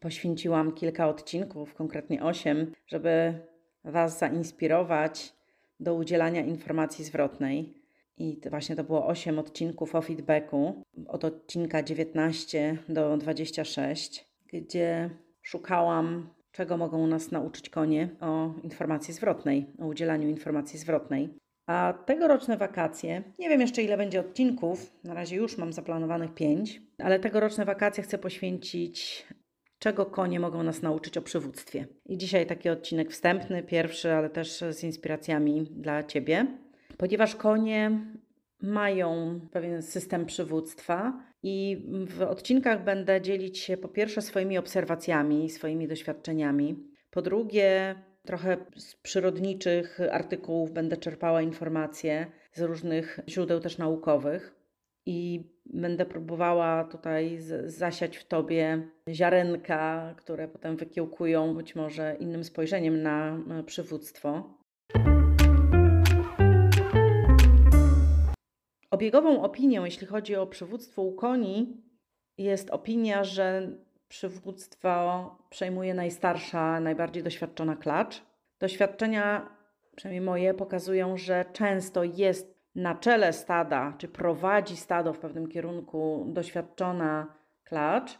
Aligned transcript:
poświęciłam 0.00 0.72
kilka 0.72 1.08
odcinków, 1.08 1.74
konkretnie 1.74 2.22
osiem, 2.22 2.72
żeby 2.86 3.34
Was 3.84 4.18
zainspirować 4.18 5.32
do 5.80 5.94
udzielania 5.94 6.40
informacji 6.40 7.04
zwrotnej. 7.04 7.74
I 8.18 8.36
to 8.36 8.50
właśnie 8.50 8.76
to 8.76 8.84
było 8.84 9.06
8 9.06 9.38
odcinków 9.38 9.94
o 9.94 10.02
feedbacku, 10.02 10.82
od 11.08 11.24
odcinka 11.24 11.82
19 11.82 12.76
do 12.88 13.16
26, 13.16 14.26
gdzie 14.52 15.10
szukałam, 15.42 16.30
czego 16.52 16.76
mogą 16.76 17.06
nas 17.06 17.30
nauczyć 17.30 17.70
konie 17.70 18.08
o 18.20 18.54
informacji 18.62 19.14
zwrotnej, 19.14 19.66
o 19.78 19.86
udzielaniu 19.86 20.28
informacji 20.28 20.78
zwrotnej. 20.78 21.28
A 21.66 21.94
tegoroczne 22.06 22.56
wakacje, 22.56 23.22
nie 23.38 23.48
wiem 23.48 23.60
jeszcze 23.60 23.82
ile 23.82 23.96
będzie 23.96 24.20
odcinków, 24.20 24.92
na 25.04 25.14
razie 25.14 25.36
już 25.36 25.58
mam 25.58 25.72
zaplanowanych 25.72 26.34
5, 26.34 26.82
ale 26.98 27.20
tegoroczne 27.20 27.64
wakacje 27.64 28.02
chcę 28.02 28.18
poświęcić 28.18 29.26
czego 29.80 30.06
konie 30.06 30.40
mogą 30.40 30.62
nas 30.62 30.82
nauczyć 30.82 31.16
o 31.16 31.22
przywództwie. 31.22 31.86
I 32.06 32.18
dzisiaj 32.18 32.46
taki 32.46 32.68
odcinek 32.68 33.10
wstępny, 33.10 33.62
pierwszy, 33.62 34.12
ale 34.12 34.30
też 34.30 34.64
z 34.70 34.84
inspiracjami 34.84 35.62
dla 35.70 36.02
Ciebie, 36.02 36.46
ponieważ 36.96 37.36
konie 37.36 38.00
mają 38.62 39.40
pewien 39.52 39.82
system 39.82 40.26
przywództwa 40.26 41.22
i 41.42 41.86
w 42.06 42.22
odcinkach 42.22 42.84
będę 42.84 43.20
dzielić 43.20 43.58
się 43.58 43.76
po 43.76 43.88
pierwsze 43.88 44.22
swoimi 44.22 44.58
obserwacjami, 44.58 45.50
swoimi 45.50 45.88
doświadczeniami, 45.88 46.76
po 47.10 47.22
drugie 47.22 47.94
trochę 48.26 48.56
z 48.76 48.94
przyrodniczych 48.94 50.00
artykułów 50.10 50.72
będę 50.72 50.96
czerpała 50.96 51.42
informacje 51.42 52.26
z 52.52 52.60
różnych 52.60 53.20
źródeł 53.28 53.60
też 53.60 53.78
naukowych 53.78 54.59
i 55.06 55.44
będę 55.66 56.06
próbowała 56.06 56.84
tutaj 56.84 57.38
zasiać 57.64 58.16
w 58.16 58.26
tobie 58.26 58.88
ziarenka, 59.08 60.14
które 60.16 60.48
potem 60.48 60.76
wykiełkują 60.76 61.54
być 61.54 61.74
może 61.74 62.16
innym 62.20 62.44
spojrzeniem 62.44 63.02
na 63.02 63.38
przywództwo. 63.66 64.54
Obiegową 68.90 69.42
opinią, 69.42 69.84
jeśli 69.84 70.06
chodzi 70.06 70.36
o 70.36 70.46
przywództwo 70.46 71.02
u 71.02 71.12
koni, 71.12 71.82
jest 72.38 72.70
opinia, 72.70 73.24
że 73.24 73.70
przywództwo 74.08 75.36
przejmuje 75.50 75.94
najstarsza, 75.94 76.80
najbardziej 76.80 77.22
doświadczona 77.22 77.76
klacz. 77.76 78.22
Doświadczenia, 78.58 79.56
przynajmniej 79.96 80.20
moje, 80.20 80.54
pokazują, 80.54 81.16
że 81.16 81.44
często 81.52 82.04
jest 82.04 82.59
na 82.80 82.94
czele 82.94 83.32
stada, 83.32 83.94
czy 83.98 84.08
prowadzi 84.08 84.76
stado 84.76 85.12
w 85.12 85.18
pewnym 85.18 85.48
kierunku 85.48 86.26
doświadczona 86.28 87.34
klacz. 87.64 88.18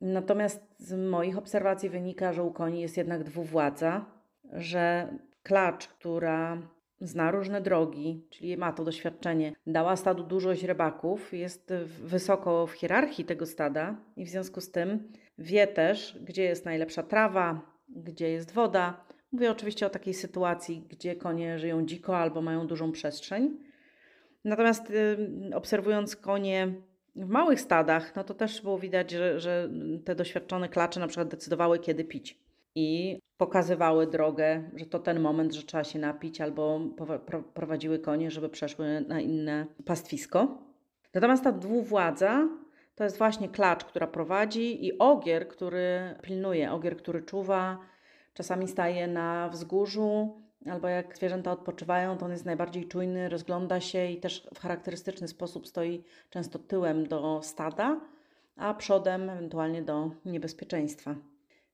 Natomiast 0.00 0.74
z 0.78 1.10
moich 1.10 1.38
obserwacji 1.38 1.88
wynika, 1.88 2.32
że 2.32 2.42
u 2.42 2.52
koni 2.52 2.80
jest 2.80 2.96
jednak 2.96 3.24
dwuwładza, 3.24 4.04
że 4.52 5.08
klacz, 5.42 5.88
która 5.88 6.58
zna 7.00 7.30
różne 7.30 7.60
drogi, 7.60 8.26
czyli 8.30 8.56
ma 8.56 8.72
to 8.72 8.84
doświadczenie, 8.84 9.52
dała 9.66 9.96
stadu 9.96 10.22
dużo 10.22 10.54
źrebaków, 10.54 11.32
jest 11.32 11.72
wysoko 12.02 12.66
w 12.66 12.72
hierarchii 12.72 13.24
tego 13.24 13.46
stada 13.46 13.96
i 14.16 14.24
w 14.24 14.28
związku 14.28 14.60
z 14.60 14.70
tym 14.70 15.12
wie 15.38 15.66
też, 15.66 16.18
gdzie 16.22 16.42
jest 16.42 16.64
najlepsza 16.64 17.02
trawa, 17.02 17.60
gdzie 17.88 18.30
jest 18.30 18.52
woda, 18.52 19.04
Mówię 19.32 19.50
oczywiście 19.50 19.86
o 19.86 19.90
takiej 19.90 20.14
sytuacji, 20.14 20.86
gdzie 20.88 21.16
konie 21.16 21.58
żyją 21.58 21.86
dziko 21.86 22.18
albo 22.18 22.42
mają 22.42 22.66
dużą 22.66 22.92
przestrzeń. 22.92 23.69
Natomiast 24.44 24.90
y, 24.90 25.16
obserwując 25.54 26.16
konie 26.16 26.74
w 27.16 27.28
małych 27.28 27.60
stadach, 27.60 28.16
no 28.16 28.24
to 28.24 28.34
też 28.34 28.62
było 28.62 28.78
widać, 28.78 29.10
że, 29.10 29.40
że 29.40 29.70
te 30.04 30.14
doświadczone 30.14 30.68
klacze 30.68 31.00
na 31.00 31.06
przykład 31.06 31.28
decydowały, 31.28 31.78
kiedy 31.78 32.04
pić. 32.04 32.38
I 32.74 33.18
pokazywały 33.36 34.06
drogę, 34.06 34.70
że 34.76 34.86
to 34.86 34.98
ten 34.98 35.20
moment, 35.20 35.54
że 35.54 35.62
trzeba 35.62 35.84
się 35.84 35.98
napić, 35.98 36.40
albo 36.40 36.80
prowadziły 37.54 37.98
konie, 37.98 38.30
żeby 38.30 38.48
przeszły 38.48 39.00
na 39.08 39.20
inne 39.20 39.66
pastwisko. 39.84 40.58
Natomiast 41.14 41.44
ta 41.44 41.52
dwuwładza 41.52 42.48
to 42.94 43.04
jest 43.04 43.18
właśnie 43.18 43.48
klacz, 43.48 43.84
która 43.84 44.06
prowadzi, 44.06 44.86
i 44.86 44.98
ogier, 44.98 45.48
który 45.48 46.14
pilnuje, 46.22 46.72
ogier, 46.72 46.96
który 46.96 47.22
czuwa, 47.22 47.78
Czasami 48.34 48.68
staje 48.68 49.06
na 49.06 49.48
wzgórzu, 49.48 50.42
albo 50.66 50.88
jak 50.88 51.16
zwierzęta 51.16 51.52
odpoczywają, 51.52 52.18
to 52.18 52.24
on 52.26 52.32
jest 52.32 52.44
najbardziej 52.44 52.88
czujny, 52.88 53.28
rozgląda 53.28 53.80
się 53.80 54.06
i 54.06 54.20
też 54.20 54.48
w 54.54 54.58
charakterystyczny 54.58 55.28
sposób 55.28 55.66
stoi 55.66 56.04
często 56.30 56.58
tyłem 56.58 57.06
do 57.06 57.40
stada, 57.42 58.00
a 58.56 58.74
przodem 58.74 59.30
ewentualnie 59.30 59.82
do 59.82 60.10
niebezpieczeństwa. 60.24 61.14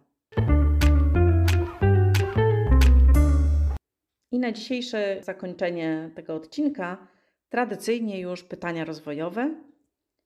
I 4.33 4.39
na 4.39 4.53
dzisiejsze 4.53 5.19
zakończenie 5.23 6.11
tego 6.15 6.34
odcinka 6.34 7.09
tradycyjnie 7.49 8.21
już 8.21 8.45
pytania 8.45 8.84
rozwojowe. 8.84 9.55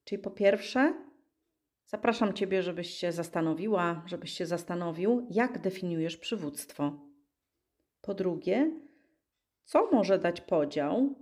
Czyli 0.04 0.22
po 0.22 0.31
pierwsze, 0.31 0.94
zapraszam 1.87 2.32
Ciebie, 2.32 2.62
żebyś 2.62 2.90
się 2.90 3.12
zastanowiła, 3.12 4.02
żebyś 4.06 4.32
się 4.32 4.46
zastanowił, 4.46 5.26
jak 5.31 5.58
definiujesz 5.58 6.17
przywództwo. 6.17 7.00
Po 8.00 8.14
drugie, 8.14 8.70
co 9.64 9.90
może 9.93 10.19
dać 10.19 10.40
podział 10.40 11.14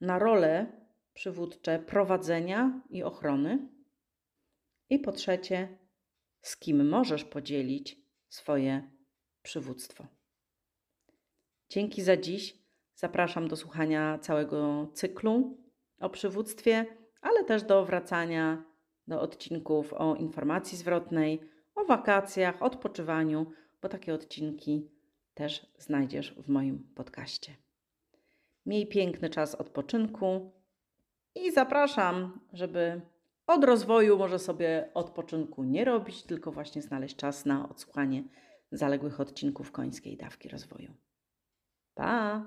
na 0.00 0.18
role 0.18 0.66
przywódcze 1.14 1.78
prowadzenia 1.78 2.80
i 2.90 3.02
ochrony? 3.02 3.68
I 4.90 4.98
po 4.98 5.12
trzecie, 5.12 5.78
z 6.42 6.56
kim 6.56 6.88
możesz 6.88 7.24
podzielić 7.24 7.98
swoje 8.28 8.90
przywództwo. 9.42 10.06
Dzięki 11.68 12.02
za 12.02 12.16
dziś. 12.16 12.66
Zapraszam 12.94 13.48
do 13.48 13.56
słuchania 13.56 14.18
całego 14.18 14.86
cyklu 14.94 15.58
o 16.00 16.10
przywództwie, 16.10 16.86
ale 17.20 17.44
też 17.44 17.62
do 17.62 17.84
wracania 17.84 18.64
do 19.08 19.20
odcinków 19.20 19.92
o 19.92 20.14
informacji 20.14 20.78
zwrotnej, 20.78 21.40
o 21.74 21.84
wakacjach, 21.84 22.62
odpoczywaniu, 22.62 23.46
bo 23.82 23.88
takie 23.88 24.14
odcinki 24.14 24.90
też 25.34 25.66
znajdziesz 25.78 26.34
w 26.34 26.48
moim 26.48 26.92
podcaście. 26.94 27.52
Miej 28.66 28.86
piękny 28.86 29.30
czas 29.30 29.54
odpoczynku 29.54 30.52
i 31.34 31.52
zapraszam, 31.52 32.40
żeby 32.52 33.00
od 33.46 33.64
rozwoju 33.64 34.18
może 34.18 34.38
sobie 34.38 34.90
odpoczynku 34.94 35.64
nie 35.64 35.84
robić, 35.84 36.22
tylko 36.22 36.52
właśnie 36.52 36.82
znaleźć 36.82 37.16
czas 37.16 37.44
na 37.46 37.68
odsłuchanie 37.68 38.24
zaległych 38.72 39.20
odcinków 39.20 39.72
końskiej 39.72 40.16
dawki 40.16 40.48
rozwoju. 40.48 40.94
Pa! 41.94 42.44